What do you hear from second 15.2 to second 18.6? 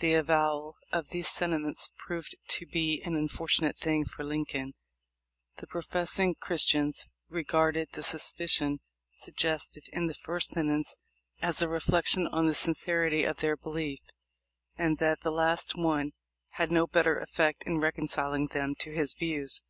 last one had no better effect in reconciling